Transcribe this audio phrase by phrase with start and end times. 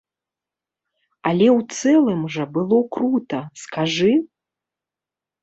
[1.31, 4.11] Але ў цэлым жа было крута, скажы?